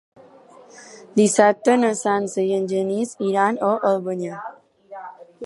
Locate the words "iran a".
3.29-3.71